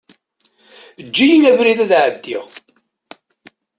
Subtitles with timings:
[1.01, 2.45] Eǧǧ-iyi abrid ad ɛeddiɣ.